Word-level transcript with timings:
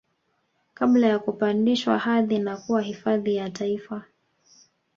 Kabla 0.73 1.07
ya 1.07 1.19
kupandishwa 1.19 1.99
hadhi 1.99 2.39
na 2.39 2.57
kuwa 2.57 2.81
hifadhi 2.81 3.35
ya 3.35 3.49
taifa 3.49 4.03